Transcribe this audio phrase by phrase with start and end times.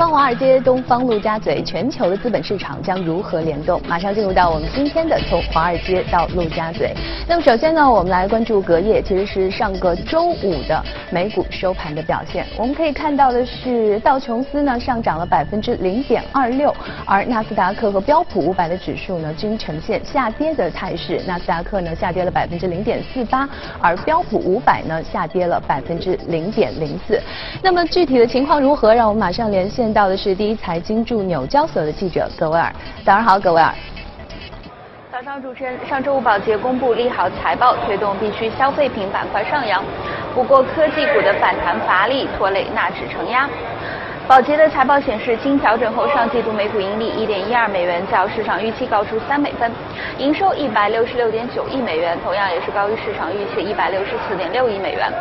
[0.00, 3.78] 方华尔街，东方陆家嘴，全球的资本市场将如何联动？
[3.86, 6.94] 马上进入到我们今天的从华尔街到陆家嘴。
[7.30, 12.44] 那么首先呢，我们来关注隔夜，其实是上个周五的美股收盘的表现。
[12.58, 16.74] 我们可以看到的是，道琼斯呢上涨了百分之零点二六，
[17.06, 21.22] 而纳斯达克和标普五百的指数呢均呈现下跌的态势。
[21.24, 23.48] 纳斯达克呢下跌了百分之零点四八，
[23.80, 27.22] 而标普五百呢下跌了百分之零点零四。
[27.62, 28.92] 那么具体的情况如何？
[28.92, 32.74] 让我们马上连线到的是第一财经驻纽交所的记者葛维尔。
[33.04, 33.72] 早上好，葛维尔。
[35.20, 39.84] 早上主持人，上周五宝洁公布利好财报，推动必需消费品板块上扬。
[40.34, 43.46] 不过科技股的反弹乏力，拖累纳指承压。
[44.30, 49.68] 宝洁的财报显示，经调整后上季度每股盈利一点一二美元，较市场预期高出三美分；
[50.18, 55.12] 营收一百六十六点九亿美元，同样也是高于市场预期一百六十四点六亿美元。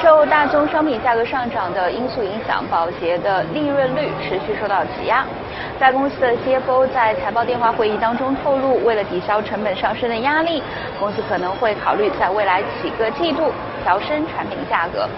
[0.00, 5.24] 受大宗商品价格上涨的因素影响，宝洁的利润率持续受到挤压。
[5.80, 10.62] 该公司的 CFO 在财报电话会议当中透露，为了抵消成本上升的压力，
[11.00, 15.08] 公司可能会考虑在未来几个季度调升产品价格。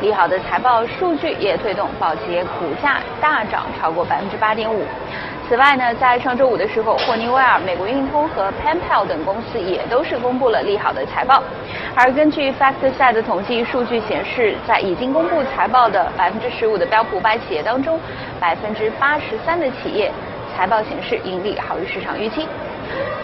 [0.00, 4.84] 利好的财报数据也推动宝洁股价大涨超过百分之八点五。
[5.48, 11.42] 此外呢，在上周五的时候，霍尼韦尔、美国运通和 Penpal 等公司也都是公布了利好的财报。
[11.94, 17.98] 而根据 FactSet 的统计数据显示，在已经公布财报的百分之十五的标普五百企业当中，
[18.40, 20.10] 百分之八十三的企业
[20.54, 22.46] 财报显示盈利好于市场预期。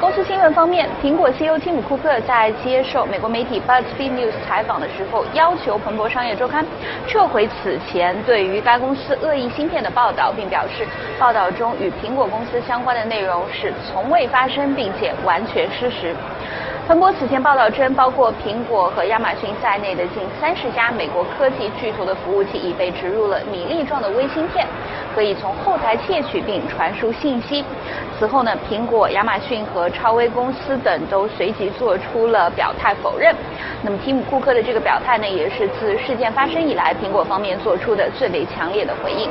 [0.03, 6.67] 公司新闻方面，苹果 CEO 蒂姆·库克在接受美国媒体 BuzzFeed News 采访的时候，要求彭博商业周刊
[7.07, 10.85] 撤回此前对于该公司恶意芯片的报道，并表示
[11.21, 16.13] 报道中与苹果公司相关的内容是从未发生，并且完全失实。
[16.89, 24.67] 彭博此前报道称，包括苹果和亚马逊在内的近三十家美国科技巨头的服务器已被植入了米粒状的微芯片，
[25.15, 27.65] 可以从后台窃取并传输信息。
[28.23, 33.35] 此后呢，苹果、亚马逊和超威公司等都随即做出了表态否认。
[33.83, 39.29] 那么，提姆·库克的这个表态呢，也是自事件发生以来，苹果方面做出的最为强烈的回应。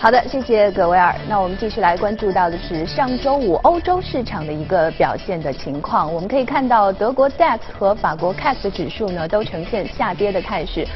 [0.00, 1.14] 好的，谢谢葛维尔。
[1.28, 6.10] 那我们继续来关注到的是上周五欧洲市场的一个表现的情况。
[6.10, 10.86] 我们可以看到，德国 DAX 和法国 CAC 的指数呢，都呈现下跌的态势。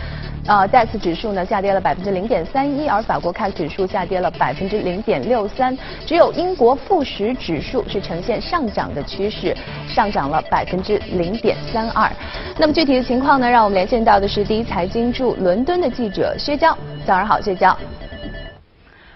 [0.51, 5.79] 呃戴斯指数呢下跌了百分之零点三一，而法国 CAC 指数下跌了百分之零点六三。
[6.05, 9.57] 只有英国富时指数是呈现上涨的趋势，
[9.87, 12.11] 上涨了百分之零点三二。
[12.59, 16.77] 那么具体的情况呢，让我们连线到的是第一财经驻伦敦的记者薛娇。
[17.07, 17.77] 早上好，薛娇。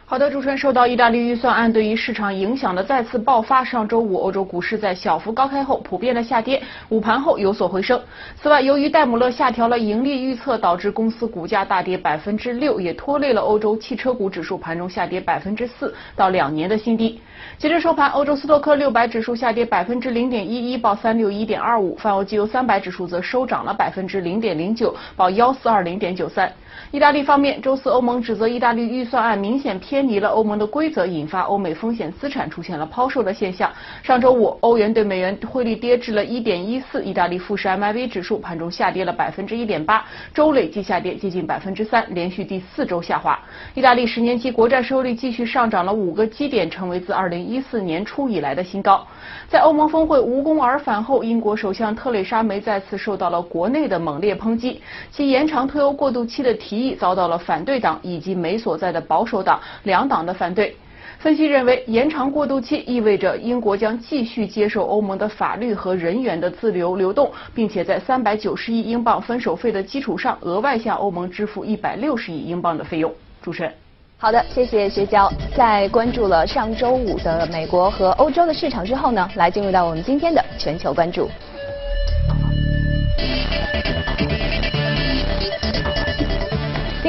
[0.07, 7.99] 好的，主持人，受到意大利预算案对于市场影响的再次爆发，上周五欧洲股市在小幅高开后普遍的下跌，午盘后有所回升。
[8.37, 17.19] 此外，由于戴姆勒下调了盈利预测，导致公司股价大跌百分之六，也拖累了欧洲汽车股指数盘中下跌百分之四，到两年的新低。
[17.57, 26.53] 截至收盘，欧洲斯托克六百指数下跌百分之零点一一，报三六一点二五；泛欧机油三百指数则收涨了百分之零点零九，报幺四二零点九三。
[26.91, 33.73] 意大利方面，周四欧盟指责意大利预算案明显偏离了欧盟的规则，引发欧美风险资产出现了抛售的现象。
[34.03, 43.37] 上周五，欧元对美元汇率跌至了一点一四，意大利富时 MIV 指数盘中下跌了百分之一点八，周累计下跌接近百分之三，连续第四周下滑。
[43.75, 49.05] 意大利十年期国债收益率继续上涨了五个基点，成为自二零一四年初以来的新高。
[49.49, 54.81] 在欧盟峰会无功而返后，英国首相特蕾莎梅再次受到了国内的猛烈抨击，
[55.11, 60.77] 其延长退欧过渡期的提议遭到了反对党以及梅所在的保守党两党的反对。
[61.19, 73.11] 分析认为，延长过渡期意味着英国将继续接受欧盟的法律和人员的自由流动，并且在三百九十亿英镑分手费的基础上，额外向欧盟支付一百六十亿英镑的费用。
[73.41, 73.73] 主持人。
[74.17, 75.31] 好的，谢谢薛娇。
[75.55, 81.29] 在关注了上周五的美国和欧洲的市场之后呢，来进入到我们今天的全球关注。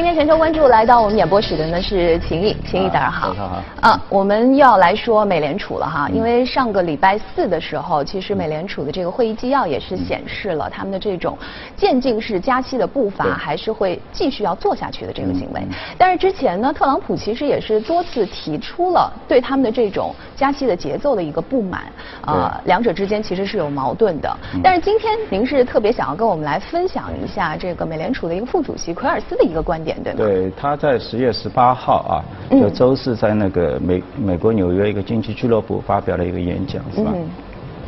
[0.05, 3.29] 天全球关注来到我们演播室的呢是秦毅，秦毅早上好。
[3.29, 3.63] 早上好。
[3.81, 11.35] 啊，我们又要来说美联储了哈，因为上个礼拜四的时候，其实美联储的这个会议纪要也是显示了他们的这种
[11.75, 15.61] 渐进式加息的步伐还是会继续要做下去的这个行为。
[15.97, 21.81] 但是之前呢，特朗普其实也是多次提出了对他们的这种加息的节奏的一个不满，
[22.21, 24.31] 啊，两者之间其实是有矛盾的。
[24.61, 29.94] 但是今天您是特别想要跟我们来分享一下这个美联储的一个副主席奎尔斯的一个观点。
[30.15, 32.15] 对，他在十月十八号啊，
[32.59, 37.13] 就周四在那个美美国纽约一个经济俱乐部发表了一个演讲，是吧？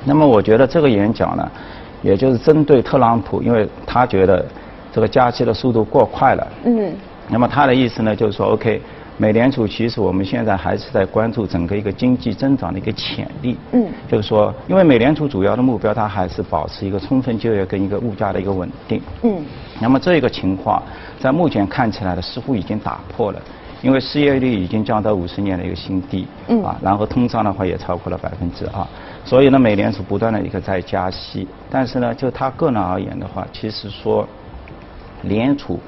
[0.06, 1.52] 那么我觉得这个演讲呢，
[2.02, 4.46] 也就是针对特朗普，因为他觉得
[4.94, 6.48] 这个加息的速度过快了。
[6.66, 6.94] 嗯。
[7.30, 8.82] 那么他的意思呢，就是说，OK，
[9.18, 13.58] 美联储其实我们现在还是在关注整个一个经济增长的一个潜力。
[13.74, 13.86] 嗯。
[14.08, 19.02] 就是说，因为美联储主要的目标，它还是保持一个充分就业跟一个物价的一个稳定。
[19.24, 19.44] 嗯。
[19.80, 20.82] 那么这个情况，
[21.20, 23.42] 在目前看起来呢，似乎已经打破了，
[23.82, 26.28] 因为失业率已经降到五十年的一个新低。
[26.48, 26.64] 嗯。
[26.64, 28.86] 啊，然后通胀的话也超过了百分之二，
[29.24, 34.28] 所以呢，美联储不断的一个在加息，但是呢，就他个人而言的话，其实说，
[35.24, 35.80] 联储。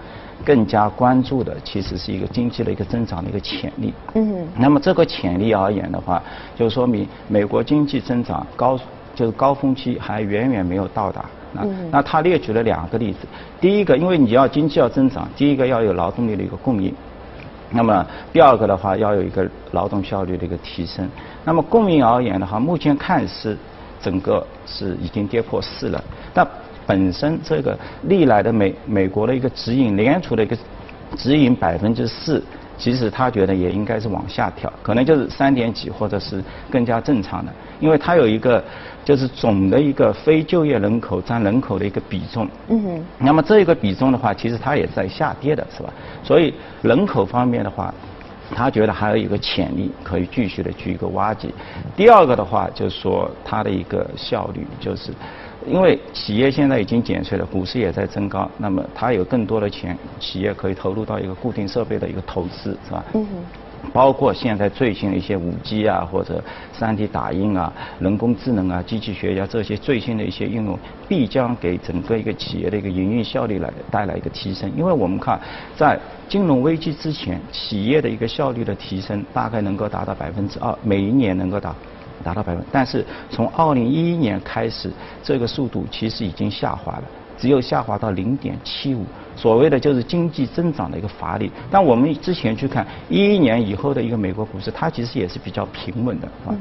[0.46, 3.94] 更加关注的其实是一个经济的一个增长的一个潜力。
[4.16, 4.48] 嗯。
[4.56, 6.24] 那么这个潜力而言的话，
[6.56, 8.80] 就说明美国经济增长高
[9.14, 11.26] 就是高峰期还远远没有到达。
[11.58, 11.90] 嗯。
[11.92, 13.20] 那他列举了两个例子，
[13.60, 16.94] 第一个，因为你要经济要增长，第一个要有劳动力的一个供应，
[17.72, 21.10] 那么第二个的话要有一个劳动效率的一个提升。
[21.44, 23.58] 那么供应而言的话，目前看是
[24.02, 26.04] 整个是已经跌破四了，
[26.34, 26.48] 但。
[26.88, 30.58] 本身这个历来的美美国的一个指引，联储的一个
[31.16, 32.44] 指引百分之四，
[32.80, 36.42] 其实他觉得也应该是往下调，可能就是三点几或者是
[36.72, 38.64] 更加正常的，因为它有一个
[39.04, 42.48] 就是总的一个非就业人口占人口的一个比重。
[42.70, 43.06] 嗯。
[43.18, 45.94] 那么这一个比重的话，其实它也在下跌的，是吧？
[46.24, 47.94] 所以人口方面的话，
[48.56, 51.50] 他觉得还有一个潜力可以继续的去一个挖掘。
[51.98, 55.12] 第二个的话，就是说它的一个效率就是。
[55.70, 63.04] 因为企业现在已经减税了，股市也在增高，那么它有更多的钱，企业可以投入到一个固定设备的一个投资，是吧？
[63.14, 63.26] 嗯。
[63.94, 66.44] 包括现在最新的一些五 G 啊，或者
[66.78, 70.78] 3D 打印啊、人工智能啊、机器学家这些最新的一些应用，
[71.08, 74.70] 必将给整个一个企业的一个营运效率来带来一个提升。
[74.76, 75.40] 因为我们看，
[75.78, 81.74] 在金融危机之前，企业的一个效率的提升大概能够达到百分之二，每一年能够达。
[82.24, 84.92] 达到百分，但是从二零一一年开始，
[85.24, 87.04] 这个速度其实已经下滑了，
[87.38, 89.06] 只有下滑到零点七五。
[89.36, 91.50] 所谓的就是经济增长的一个乏力。
[91.72, 96.54] 但我们之前去看一一年以后的一个美国股市，它其实也是比较平稳的啊。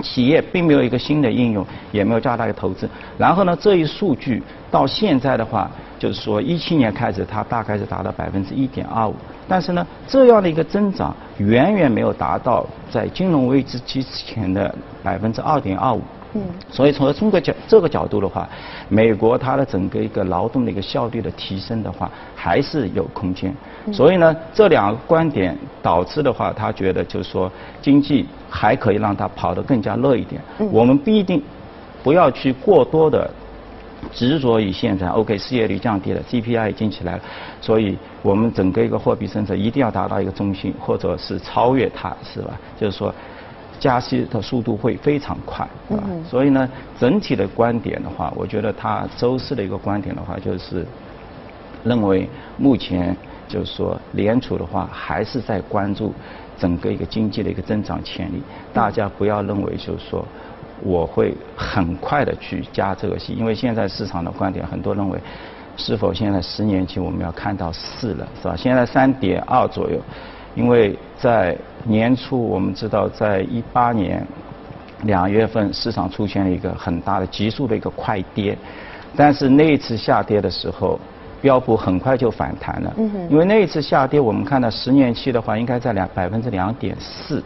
[0.00, 2.88] 企业并没有一个新的应用，也没有加大一个投资。
[3.18, 4.40] 然后呢，这一数据
[4.70, 9.14] 到现在的话，就是说一七年开始，它大概是达到百分之一点二五。
[9.48, 16.02] 但是呢，这样的一个增长远远没有达到在金融危机之前的百分之二点二五。
[16.34, 16.42] 嗯。
[16.70, 18.48] 所以从中国角这个角度的话，
[18.88, 23.54] 美国它的整个一个劳动的一个效率的提升的话，还是有空间。
[23.92, 27.50] 所以呢，这两个观点导致的话，他觉得就是说
[27.80, 30.40] 经济还可以让它跑得更加热一点。
[30.58, 31.42] 嗯我们不一定
[32.02, 33.30] 不要去过多的
[34.12, 37.22] 执着于现在，OK，失业率降低了，CPI 已经起来了，
[37.60, 42.58] 所以我们整个一个货币政策一定要达到一个中心，或者是超越它，是吧？
[42.78, 43.14] 就是说
[43.78, 46.02] 加息的速度会非常快，是吧？
[46.28, 46.68] 所以呢，
[46.98, 50.86] 整体的观点的话，我觉得他周四的一个观点的话，就是
[51.84, 53.16] 认为目前。
[53.48, 56.12] 就是说，联储的话还是在关注
[56.58, 58.42] 整个一个经济的一个增长潜力。
[58.74, 60.22] 大家不要认为就是说，
[60.82, 65.18] 我会很快的去加这个息，因为现在市场的观点很多认为，
[65.76, 68.54] 是否现在十年期我们要看到四了，是吧？
[68.56, 70.00] 现在三点二左右，
[70.54, 74.26] 因为在年初我们知道，在一八年
[75.04, 78.56] 两月份市场出现了一个很大的急速的一个快跌，
[79.16, 80.98] 但是那一次下跌的时候。
[81.40, 82.92] 标普很快就反弹了，
[83.30, 87.40] 因为那一次下跌，我们看到十年期的话应该在两百分之两点四，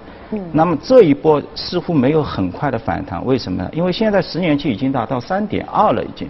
[0.52, 3.68] 那么这一波似乎没有很快的反弹，为什么呢？
[3.72, 6.28] 因为现在十年期已经达到三点二了，已经。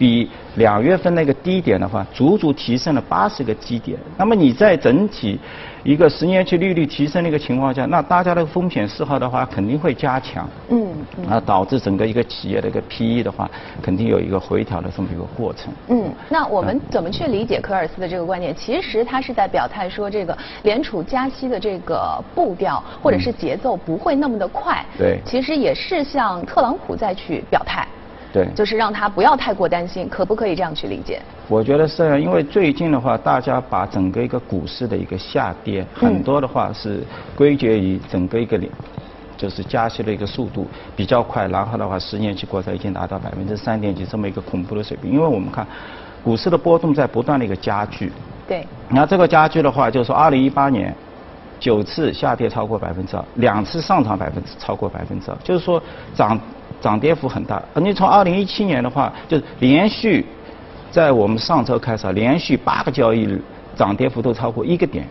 [0.00, 0.26] 比
[0.56, 3.98] 两月份那个低点的话，足足提升了八十个基点。
[4.16, 5.38] 那么你在整体
[5.84, 10.48] 一个十年期利率提升的一个情况下，那大家的风险嗜好的话肯定会加强。
[10.70, 10.88] 嗯。
[11.28, 13.50] 啊，导致整个一个企业的一个 PE 的话，
[13.82, 15.70] 肯定有一个回调的这么一个过程。
[15.88, 16.10] 嗯。
[16.30, 18.56] 那我们怎么去理解科尔斯的这个观点？
[18.56, 24.82] 其实他是在表态说，这个联储加息的这个步调或者是节奏不会那么的快。
[24.96, 25.20] 对。
[25.26, 27.86] 其实也是向特朗普再去表态。
[28.32, 31.20] 对，就是让他不要太过担心，可不可以这样去理解？
[31.48, 37.02] 我觉得是因为最近的话，大家把整个一个股市的一个下跌，很多的话是
[37.34, 38.56] 归结于整个一个
[39.36, 45.10] 就是加息的一个速度比较快，然后的话，十年期国债已经达到百分之三点几这么一个恐怖的水平。
[45.10, 45.66] 因为我们看
[46.22, 48.12] 股市的波动在不断的一个加剧。
[48.46, 48.64] 对。
[48.88, 50.94] 那这个加剧的话，就是说二零一八年
[51.58, 55.82] 九次下跌超过百分之二，两次上涨百分之超过百分之二，就是说
[56.14, 56.38] 涨。
[56.80, 60.24] 涨跌幅很大，你从二零一七年的话，就是连续
[60.90, 63.40] 在我们上周开始，连续八个交易日
[63.76, 65.06] 涨跌幅都超过一个点，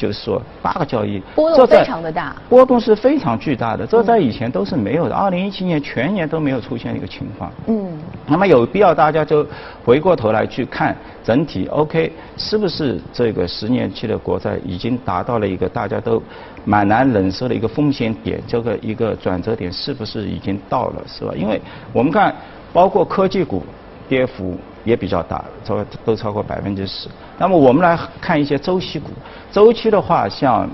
[0.00, 5.14] 就是说八个交易，波动非常的大，波动是非常巨大的，这在以前都是没有的。
[5.14, 7.52] 二零一七年全年都没有出现一个情况。
[7.66, 9.46] 嗯，那么有必要大家就
[9.84, 16.22] 回过头来去看整体，OK，是不是这个十年期的国债已经达到了一个大家都
[16.64, 21.34] 蛮难忍受的一个风险点，这个一个转折点是不是已经到了，是吧？
[21.36, 21.60] 因为
[21.92, 22.34] 我们看，
[22.72, 23.62] 包括科技股
[24.08, 24.56] 跌幅。
[24.84, 27.08] 也比较大，超都超过百分之十。
[27.38, 29.10] 那么我们来看一些周期股，
[29.50, 30.68] 周期的话，像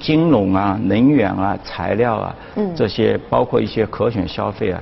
[0.00, 2.34] 金融啊、能源啊、材料啊，
[2.76, 4.80] 这些包括一些可选消费啊，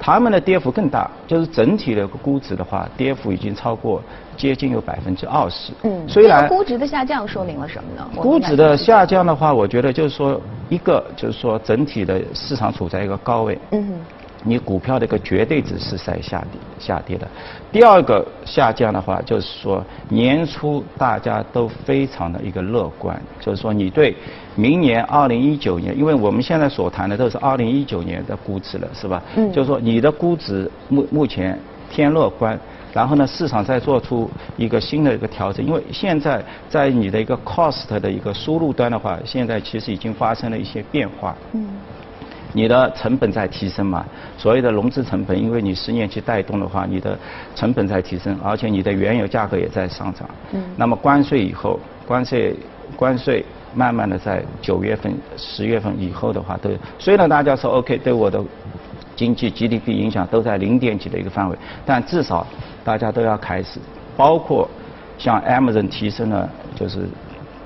[0.00, 1.10] 他们的跌幅更大。
[1.26, 4.02] 就是整体的估值的话，跌幅已经超过
[4.36, 5.72] 接近有百分之二十。
[5.82, 8.08] 嗯，虽然估值的下降说明了什么呢？
[8.16, 13.58] 估值的下降的话，我觉得就是说，一个就是说整体的市场处在一个高位。
[13.72, 14.00] 嗯。
[14.44, 17.26] 你股票的一个绝对值是在下跌下跌的。
[17.72, 24.14] 第二个下降的话，就是说年初大家都非常的一个乐观，就是说你对
[24.54, 29.22] 明年二零一九年，因为我们现在所谈的都是二零一九年的估值了，是吧？
[29.36, 29.52] 嗯。
[29.52, 31.58] 就是说你的估值目目前
[31.90, 32.58] 偏乐观，
[32.92, 41.36] 然后呢市场在做出一个新的一个调整，因为现在在你的一个 cost 的一个输入端的话，现在其实已经发生了一些变化。
[41.52, 41.66] 嗯。
[42.54, 44.04] 你的成本在提升嘛？
[44.38, 47.18] 所谓的融资成本，因为你十年期带动的话，你的
[47.54, 50.28] 成本在提升，而且你的原油价格也在上涨。
[50.52, 50.62] 嗯。
[50.76, 52.56] 那么关税以后，关税
[52.96, 58.42] 关税慢慢的在九月份、十月份以后的话，都虽然大家说 OK，对我的
[59.14, 62.46] 经济 GDP 影响都在零点几的一个范围，但至少
[62.82, 63.78] 大家都要开始，
[64.16, 64.66] 包括
[65.18, 67.00] 像 Amazon 提升了，就是。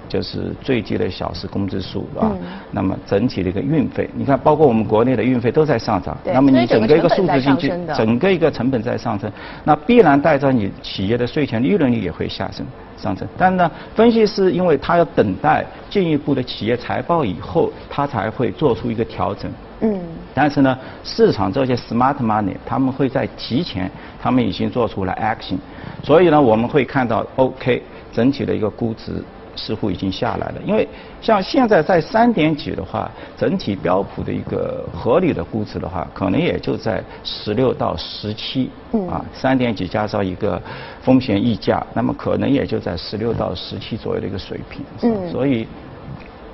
[0.08, 2.30] 就是最低的小时工资数啊，
[2.70, 9.30] 那么整体的一个运费，你看，包括我们国内的运费都在上涨，那么你整个一个数字经济，整个一个成本在上升，
[9.64, 12.66] 那必然带着你企业的税前利润率也会下升
[12.96, 13.26] 上升。
[13.38, 19.50] 但是呢，分析师因为他要等待进一步的企业财报以后，他才会做出一个调整。
[19.80, 19.98] 嗯。
[20.34, 23.90] 但是呢，市场这些 smart money 他们会在提前，
[24.20, 25.56] 他们已经做出了 action，
[26.02, 27.82] 所以呢，我们会看到 OK
[28.12, 29.22] 整体的一个估值。
[29.54, 30.88] 似乎已经下来了，因为
[31.20, 38.70] 像现在在三点几的话，整体标普的一个合理的估值的话，可能也就在十六到十七，
[39.10, 40.60] 啊，三点几加上一个
[41.02, 44.84] 风险溢价，那么可能也就在十六到十七左右的一个水平。
[45.02, 45.66] 嗯，所以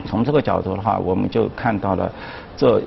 [0.07, 2.11] 从这个角度的话，我们就看到了
[2.57, 2.83] 这。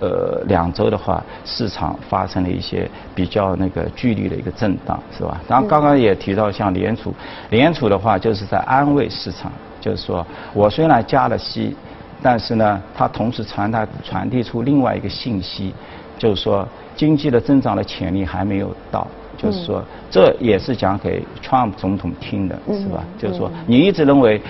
[0.00, 5.40] 呃，两周的话，市场发生了一些比较那个剧烈的一个震荡，是吧？
[5.48, 7.14] 然后刚刚也提到，像联储，
[7.50, 11.74] 联储的话就是在安慰市场，就是说我虽然加了息，
[12.20, 15.72] 但是呢，它同时传达传递出另外一个信息，
[16.18, 19.06] 就是说经济的增长的潜力还没有到，
[19.38, 23.04] 就是说这也是讲给 Trump 总统听的，是吧？
[23.16, 24.42] 就是说你一直认为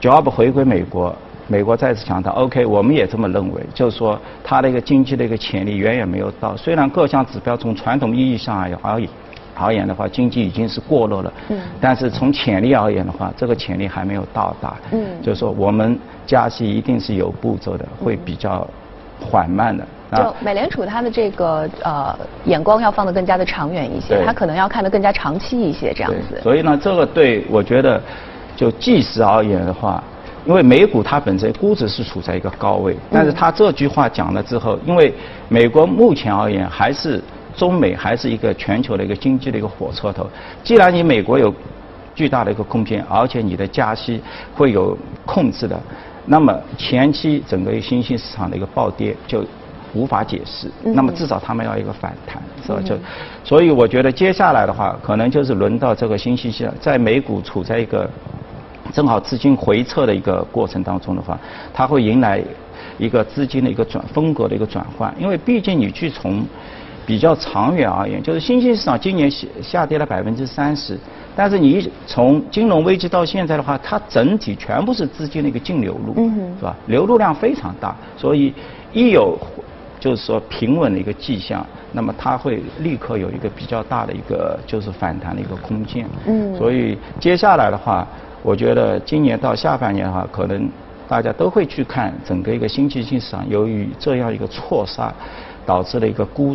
[0.00, 1.14] Job 回归美国。
[1.48, 6.56] 美国再次强调，OK，我们也这么认为，就是说它的一个经济的一个潜力远远没有到。
[6.56, 9.08] 虽然各项指标从传统意义上而言
[9.54, 18.66] 而言的话，经济已经是过热了，嗯，但是从潜力而言的话，这个潜力还没有到达，嗯，就是说我们加息一定是有步骤的，会比较
[19.20, 19.86] 缓慢的。
[20.16, 26.40] 就美联储它的这个呃眼光要放得更加的长远一些，它可能要看得更加长期一些这样子。
[26.42, 28.02] 所以呢，这个对我觉得
[28.56, 30.02] 就即时而言的话。
[30.46, 35.12] 因为美股它本身估值是处在一个高位，但是它这句话讲了之后，因为
[35.48, 37.20] 美国目前而言还是
[37.56, 40.24] 中美还是一个全球的一个经济的一个火车头。
[40.62, 41.52] 既然你美国有
[42.14, 44.22] 巨大的一个空间，而且你的加息
[44.54, 45.76] 会有控制的，
[46.26, 49.44] 那么前期整个新兴市场的一个暴跌就
[49.94, 50.70] 无法解释。
[50.84, 52.80] 那么至少他们要一个反弹，是吧？
[52.84, 52.96] 就
[53.42, 58.08] 所以我觉得接下来的话，可能就是轮到这个新兴市场，在美股处在一个。
[58.92, 61.38] 正好资金回撤的一个过程当中的话，
[61.72, 62.42] 它会迎来
[62.98, 66.44] 一个资金的一个转风格的一个转换，因为毕竟你去从
[67.04, 70.98] 比较长远而言，就是新兴市场今年下下跌了百分之三十，
[71.36, 76.74] 但是你从金融危机到现在的话，它整体全部是资金的一个净流入，嗯是吧？
[76.86, 78.52] 流入量非常大，所以
[78.92, 79.38] 一有
[80.00, 86.08] 就是说平稳的一个迹象，那么它会立刻有一个比较大的一个就是反弹的一个空间。
[86.26, 88.06] 嗯，所以接下来的话。
[88.46, 90.70] 我觉得今年到下半年的话，可能
[91.08, 95.12] 大家都会去看整个一个新经济市场，由于这样一个错杀，
[95.66, 96.54] 导致了一个估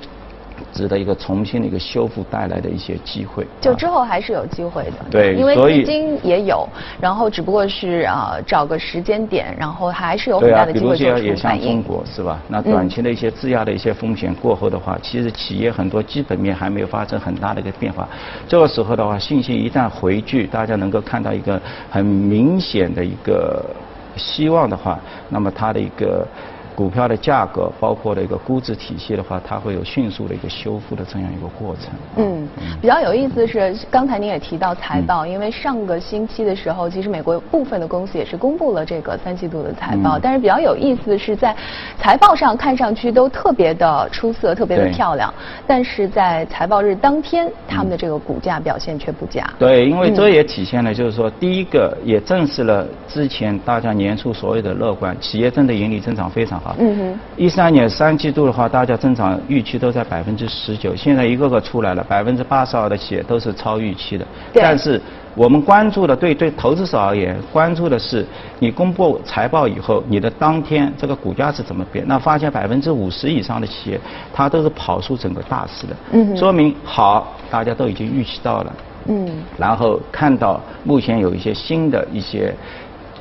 [0.72, 3.46] 值得一个重新的一个修复带来的一些机会。
[3.60, 4.94] 就之后还是有机会的。
[5.10, 6.68] 对，因为资金也有，
[7.00, 11.28] 然后只不过是啊找个时间点，然后还是有很大的机会做出反应。
[11.28, 12.40] 也像中国是吧？
[12.48, 18.08] 那短期的一些质押的一些风险过后的话，其实企业很多基本面还没有发生很大的一个变化。
[18.48, 23.64] 这个时候的话，信心一旦回聚，大家能够看到一个很明显的一个
[24.16, 25.00] 希望的话，
[25.30, 26.26] 那么它的一个。
[26.76, 31.92] 股票的价格，包括的一个估值体系的话，它会有迅速的一个修复的这样一个过程。
[32.18, 32.48] 嗯，
[32.82, 41.56] 比较有意思的是，刚才您也提到财报，因为上个星期的时候，其实美国部分的公司也是公布了这个三季度的财报，但是比较有意思的是，在
[42.00, 45.34] 财报上看上去都特别的出色，特别的漂亮，
[45.68, 49.46] 但是在财报日当天，他们的这个股价表现却不佳。
[49.60, 56.76] 对，因为这也体现了，就是说，第一个也证实了之前大家年初所有的乐观，企业真的盈利增长非常好。
[56.80, 64.26] 嗯哼，一三年三季度的话，大家增长预期都在百分之十九，现在一个个出来了，百分之八十二的企业都是超预期的。
[64.54, 65.02] 但是
[65.36, 68.26] 我们关注的，对对投资者而言，关注的是
[68.60, 72.06] 你公布财报以后，你的当天这个股价是怎么变？
[72.08, 74.00] 那发现百分之五十以上的企业，
[74.34, 75.96] 它都是跑出整个大势的。
[76.12, 78.74] 嗯哼，说明好，大家都已经预期到了。
[79.08, 79.28] 嗯，
[79.58, 82.54] 然后看到目前有一些新的一些。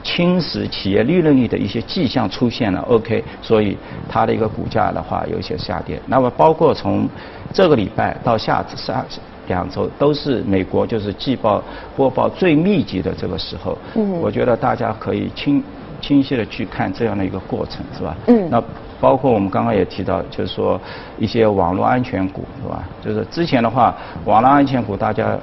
[0.03, 3.77] 侵蚀企业利润率的一些迹象出现了，OK，所以
[4.09, 6.01] 它的一个股价的话有一些下跌。
[6.07, 7.09] 那么包括从
[7.53, 9.05] 这个礼拜到下下
[9.47, 11.63] 两周，都是美国就是季报
[11.97, 13.77] 播报最密集的这个时候。
[13.95, 14.19] 嗯。
[14.21, 15.63] 我觉得大家可以清
[16.01, 18.17] 清晰的去看这样的一个过程，是吧？
[18.29, 18.49] 嗯。
[18.51, 18.63] 那
[19.01, 20.81] 包括我们刚刚也提到，就是说
[21.19, 22.85] 一些网络安全股，是吧？
[23.05, 25.39] 就是之前的话，网络安全股大家。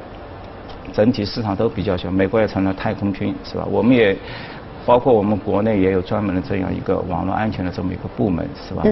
[0.93, 3.67] 整体市场都比较小，美国也成了太空军，是吧？
[3.69, 4.15] 我们也
[4.85, 8.83] 包括我们国内也有专门的这样一个网络安全的这么一个部门，是吧？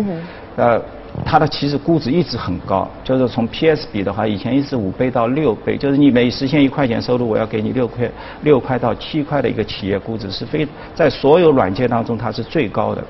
[0.58, 0.82] 呃，
[1.25, 8.10] 它的其实估值一直很高，就是从 PS 比的话，以前一直五倍到六倍，就是你每实现一块钱收入，我要给你六块
[8.42, 13.04] 六块到七块的一个企业估值，是非在所有软件当中它是最高的，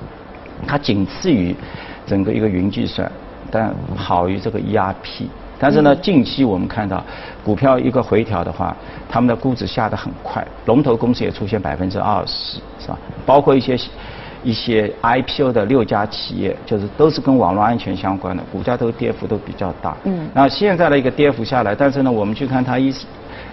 [0.67, 1.55] 它仅次于
[2.05, 3.11] 整个一个云计算，
[3.49, 5.27] 但好于这个 ERP。
[5.59, 7.03] 但是呢，近期我们看到
[7.43, 8.75] 股票一个回调的话，
[9.09, 12.97] 他们的估值下得很快，龙头公司也出现百分之二十，是吧？
[13.25, 13.77] 包括一些
[14.43, 19.95] 一些 IPO 的六家企业，就是都是跟网络安全相关的，股价都跌幅都比较大。
[20.03, 20.27] 嗯。
[20.33, 22.93] 那现在的一个跌幅下来，但是呢，我们去看它一。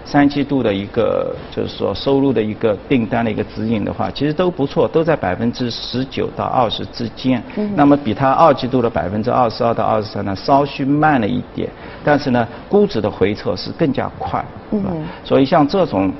[0.04, 7.42] 三季度的一个就是说收入的一个订单的一个指引的话，其实都不错，都在百分之十九到二十之间。
[7.56, 7.70] 嗯。
[7.74, 11.68] 那么比它二季度的百分之二十二到二十三呢，稍许慢了一点，
[12.04, 14.44] 但是呢，估值的回撤是更加快。
[14.72, 14.82] 嗯。
[15.24, 16.12] 所以像这种，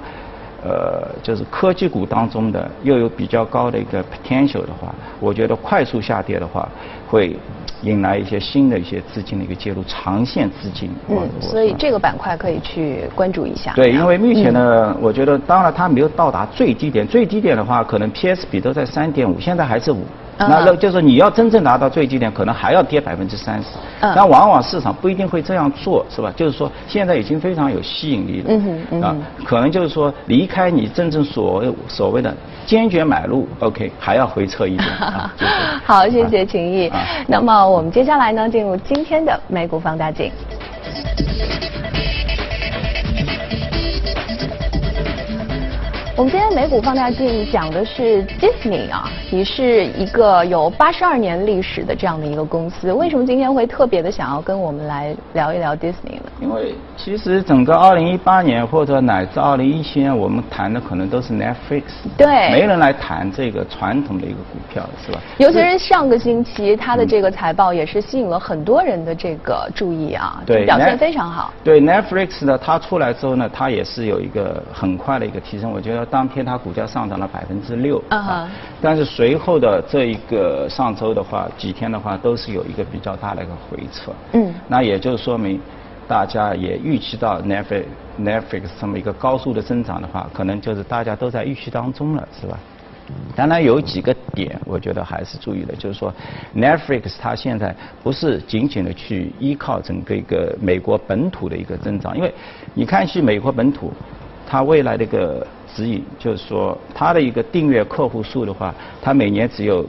[0.65, 6.69] 呃，就是科技股当中的又有比较高的一个 potential 的话，我觉得快速下跌的话
[7.09, 7.37] 会。
[7.83, 10.89] 引来一些新的一些资金的一个介入，长线资金。
[11.09, 13.73] 嗯，所以这个板块可以去关注一下。
[13.75, 20.05] 对，因为目前呢，我觉得当然它没有到达最低点，最低点的话可能 PS 比都在三点五，现在还是五。
[20.39, 23.69] 那那就是你要真正拿到最低点，可能还要跌百分之三十。
[24.01, 24.13] 嗯。
[24.17, 26.33] 但往往市场不一定会这样做，是吧？
[26.35, 28.47] 就是说现在已经非常有吸引力了。
[28.49, 32.35] 嗯哼嗯啊，可能就是说离开你真正所谓所谓的
[32.67, 34.89] 坚决买入，OK，还要回撤一点。
[35.85, 36.91] 好，谢谢秦毅。
[37.27, 40.31] 那么我们接下来呢，进入今天的美股放大镜。
[46.15, 52.93] 我们今天美股放大镜讲的是 Disney 啊，也是一个有八十二年历史的这样的一个公司。
[52.93, 56.31] 为什么今天会特别的想要跟我们来聊一聊 Disney 呢？
[56.39, 61.85] 因为其实整个二零一八年或者乃至二零一七年，我们谈的可能都是 Netflix，
[62.19, 65.19] 对，没人来谈这个传统的一个股票，是吧？
[65.39, 71.51] 尤其是上个星期，它的这个财报也是吸引了很多人的这个注意啊，对，表现非常好。
[71.65, 76.02] 对 Netflix 呢，它出来之后呢，它也是有一个很快的一个提升，我觉得。
[76.07, 78.49] 当天它股价上涨了百分之六，啊，
[78.81, 85.61] 但是随后的这一个上周的话，几天的话都是有一个比较大的一个回撤，嗯，那也就说明
[86.09, 87.85] 大家也预期到 Netflix
[88.21, 92.59] Netflix 这么一个高速的增长的话，可能就是大家都在预期当中了，是吧？
[93.37, 96.13] 当然有几个点，我觉得还是注意的，就是说
[96.55, 102.33] Netflix 它现在不是仅仅的去依靠整个一个美国本土的一个增长，因为
[102.75, 103.93] 你看去美国本土。
[104.45, 109.85] 它未来的一个指引就是说，它的一个订阅客户数的话，它每年只有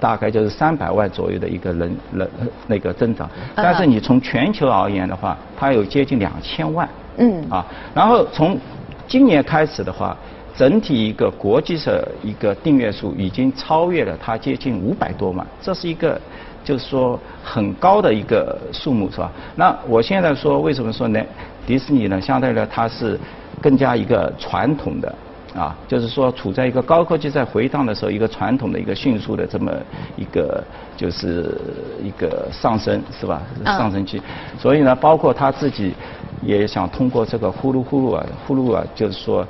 [0.00, 2.30] 大概就是三百万左右的一个人人
[2.66, 3.28] 那个增长。
[3.54, 6.88] 但是你从全球而言的话，它有接近两千万。
[7.16, 7.44] 嗯。
[7.50, 8.58] 啊，然后从
[9.06, 10.16] 今年开始的话，
[10.54, 16.20] 整体一个国际的一个订阅数已经超越了它接近五百多万，这是一个。
[16.64, 19.32] 就是说很高的一个数目，是吧？
[19.56, 21.22] 那我现在说为什么说呢？
[21.66, 23.18] 迪士尼呢，相对来它是
[23.60, 25.14] 更加一个传统的。
[25.54, 29.72] 啊，就是说处在一个高科技在回荡的时候，一个传统的一个迅速的这么
[30.14, 30.62] 一个
[30.94, 31.58] 就是
[32.02, 33.42] 一个上升，是吧？
[33.64, 34.20] 上升期，
[34.58, 35.94] 所以呢，包括他自己
[36.42, 39.44] 也想通过这个呼噜呼噜啊，呼噜啊，就是说。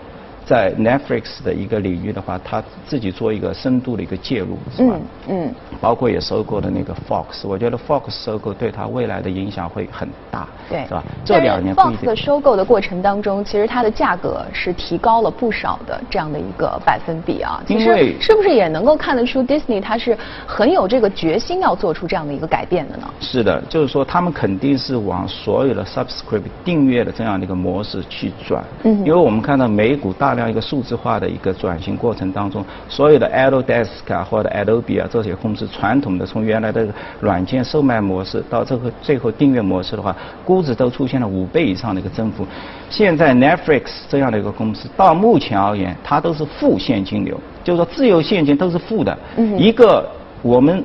[0.48, 4.94] 在 Netflix 的一个领域的话，他自己做一个深度的一个介入，是吧？
[5.28, 5.54] 嗯嗯。
[5.78, 11.04] 包括也收购的那个 Fox，我觉得 Fox 收购对他未来的影响会很大，对，是吧？
[11.22, 17.62] 这两年 Fox 的收购的过程当中，其实它的价格是提高了不少的这样的一个百分比啊。
[17.66, 23.08] 其实是不是也能够看得出 Disney 它是很有这个决心要做出这样的一个改变的呢？
[23.20, 30.37] 是的，就是说他们肯定是往所有的 Subscribe 订阅的这样的一个模式去转，嗯，因为我们看到美股大。
[30.38, 36.86] 这样一个数字化的一个转型过程当中，所有的 Autodesk 啊或者 Adobe 啊这些公司，传统的从原来的
[37.18, 42.46] 软件售卖模式到这个最后订阅模式的话，估值都出现了五倍以上的一个增幅。
[42.88, 49.18] 现在 Netflix 这样的一个公司，到目前而言，它都是负现金流，就是说自由现金都是负的。
[49.56, 50.08] 一个
[50.40, 50.84] 我们。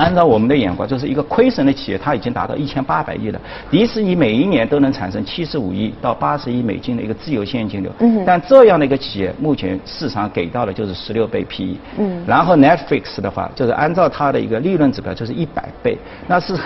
[0.00, 3.38] 按照我们的眼光，就是一个亏损的企业，它已经达到一千八百亿了。
[3.70, 7.92] 迪士尼每一年都能产生七十五亿到八十亿美金的一个自由现金流。
[7.98, 8.24] 嗯。
[8.24, 11.76] 但这样的一个企业，目前市场给到的就是十六倍 PE。
[11.98, 12.24] 嗯。
[12.26, 16.56] 然后 Netflix 的话，就是按照它的一个利润指标，就是一百倍，那是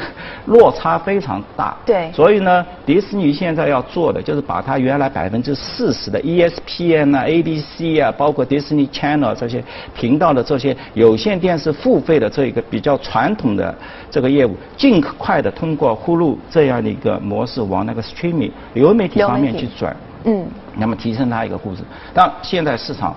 [0.46, 1.76] 落差非常大。
[1.84, 2.12] 对。
[2.12, 9.62] 所以呢，迪士尼现在要做的就是把它原来百分之四十的 ESPN 啊、ABC 啊，包括 Disney Channel 这些
[9.94, 13.34] 频道的这些有线电视付费的这一个比较传。
[13.36, 13.74] 统的
[14.10, 21.82] 这个业务，尽快的通过呼噜这样的一个模式往那个 streaming 流媒体方面去转，嗯，那么提升它一个估值。
[22.12, 23.16] 但现在市场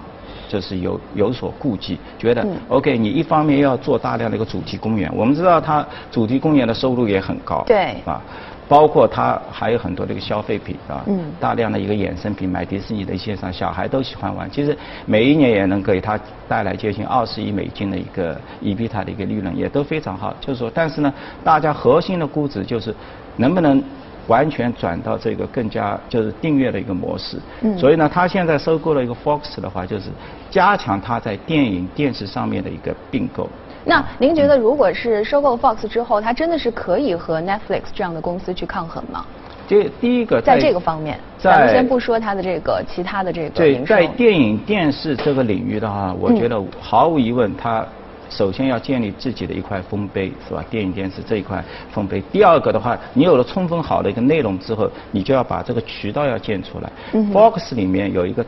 [0.49, 8.19] 就是有有所顾忌，觉得 OK，你一方面要做大量的一个主题公园，我们知道它主题公园的收入也很高，对，啊。
[8.67, 11.06] 包括它还有很多这个消费品啊，
[11.39, 14.49] 大量的一个衍生品，买迪士尼的一些上小孩都喜欢玩。
[14.51, 20.36] 其实每一年也能给它带来接近二十亿美金的一个 EBITA 的一个利润，也都非常好。
[20.41, 22.93] 就是说，但是呢，大家核心的估值就是
[23.38, 23.82] 能不能
[24.27, 27.38] 完全转到这个更加就是订阅的一个模式。
[27.77, 30.10] 所以呢，他现在收购了一个 Fox 的话，就是
[30.51, 33.49] 加强它在电影电视上面的一个并购。
[33.88, 39.26] 那您觉得，如果是收购 Fox 之后，它真的是可以和 Netflix 这样的公司去抗衡吗？
[39.65, 47.86] 这第一个，在这个方面，咱们先不说它的这个其他的这个对，在电影电视这个领域的话，我觉得毫无疑问，它
[48.29, 50.63] 首先要建立自己的一块丰碑，是吧？
[50.69, 52.21] 电影电视这一块丰碑。
[52.31, 56.91] 第二个的话，你有了充分好的一个内容之后，你就要把这个渠道要建出来。
[57.33, 58.45] Fox 里面有一个。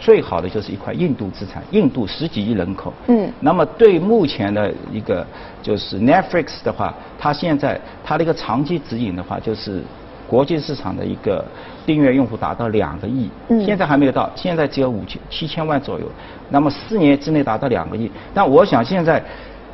[0.00, 2.92] 最好的就是一块印度资产，印度十几亿人口。
[3.08, 3.28] 嗯。
[3.40, 5.26] 那么对目前的一个
[5.60, 9.82] 就是 Netflix 的话，它现在它的一个长期指引的话，就是
[10.28, 11.44] 国际市场的一个
[11.86, 13.30] 订阅用户达到两个亿。
[13.48, 13.64] 嗯。
[13.64, 16.06] 现在还没有到，现在只有五千七千万左右。
[16.50, 19.22] 那么四年之内达到两个亿，但我想现在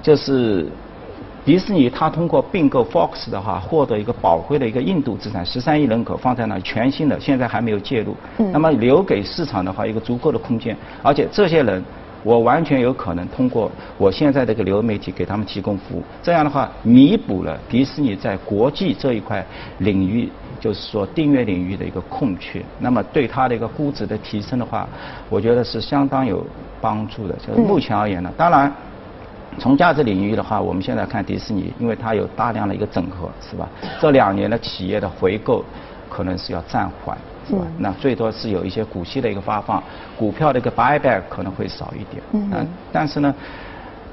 [0.03, 0.67] 就是。
[1.45, 8.15] 迪士尼它通过并购 Fox 的话，获得一个宝贵的一个印度资产，十三亿人口放在那全新的，现在还没有介入。
[8.53, 11.83] 那么留给市场的话，一个足够的空间，而且这些人，
[12.23, 19.43] 我完全有可能通过我现在这个流媒体给他们提供服务，这样的话弥补了迪士尼在国际这一块
[19.79, 20.29] 领域，
[20.61, 22.63] 就是说订阅领域的一个空缺。
[22.79, 24.89] 那么对它的一个估值的提升的话，
[25.29, 26.45] 我觉得是相当有
[26.81, 27.35] 帮助的。
[27.37, 28.73] 就是目前而言呢，当然。
[29.59, 33.69] 从价值领域的话，我们现在看迪士尼，因为它有大量的一个整合，是吧？
[33.99, 35.65] 这两年的企业的回购
[36.09, 37.19] 可能是要暂缓，
[37.49, 37.63] 是吧？
[37.77, 39.83] 那最多是有一些股息的一个发放，
[40.17, 42.23] 股票的一个 buyback 可能会少一点。
[42.33, 42.69] 嗯。
[42.93, 43.35] 但是呢，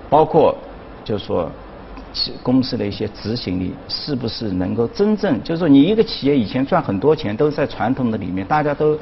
[0.10, 0.56] 包括
[1.04, 1.52] 就是说，
[2.42, 8.98] 公司的一些执行力是不是能够真正，就是说你一个企业以前赚很多钱都是在传统的里面，大家都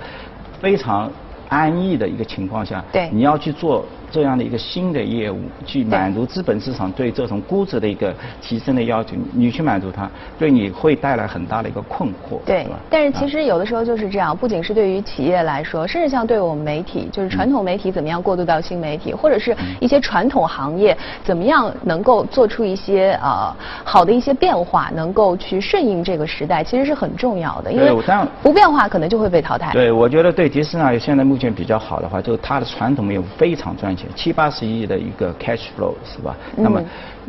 [0.60, 1.12] 非常
[1.50, 3.86] 安逸的一个情况下，对，你要去做。
[4.14, 12.38] 这样的一个新的业务，去满足资本市场对这种估值的一个提升的要求，你去满足它，对你会带来很大的一个困惑。
[12.46, 23.52] 对，但是其实有的时候就是这样，不仅是对于企业来说，甚至像对我们媒体，就是传统媒体怎么样过渡到新媒体，或者是一些传统行业怎么样能够做出一些呃
[23.84, 27.72] 好的一些变化，能够去顺应这个时代，其实是很重要的。
[27.72, 27.92] 因为
[28.44, 29.72] 不变化可能就会被淘汰。
[29.74, 34.03] 对，我觉得对迪士尼现在目前比较好的话，就是它的传统业务非常赚钱。
[34.16, 36.36] 七八十亿的一个 cash flow 是吧？
[36.56, 36.82] 那么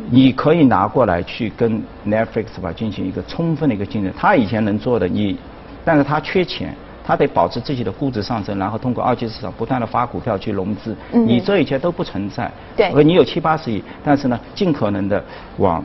[0.09, 4.13] 你可以拿过来去跟 Netflix 吧进行一个充分的一个竞争。
[4.17, 5.37] 他以前能做的，你，
[5.83, 10.95] 但是他缺钱，他得保持自己的估值上升，然后通过二级市场不断的发股票去融资。
[11.11, 12.51] 你这一切都不存在。
[12.75, 13.03] 对。
[13.03, 15.23] 你有七八十亿，但是呢，尽可能的
[15.57, 15.83] 往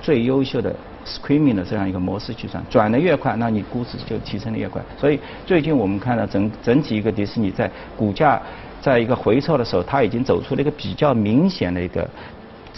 [0.00, 0.74] 最优秀的
[1.04, 4.80] screaming 的这样一个模式去转，转的越快，那你估值就提升的越快。
[4.98, 8.40] 所以最近我们看到整整体一个迪士尼在股价
[8.80, 12.08] 在一个回撤的时候，它已经走出了一个比较明显的一个。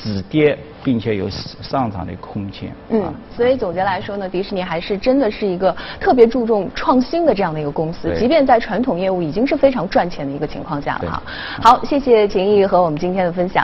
[0.00, 2.72] 止跌，并且有上涨的空间。
[2.90, 11.22] 嗯，所以总结来说呢，迪士尼还是真的是一个特别注重创新的这样的一个公司，即便在传统业务已经是非常赚钱的一个情况下了哈。
[11.61, 13.56] 好，谢谢秦毅和我们今天的分享。